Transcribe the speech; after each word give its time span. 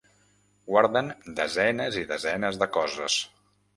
Guarden 0.69 1.11
desenes 1.41 1.99
i 2.05 2.07
desenes 2.13 2.59
de 2.63 2.73
coses. 2.79 3.19